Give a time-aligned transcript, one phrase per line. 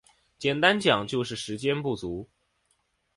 [0.39, 2.27] 简单讲就是时间不足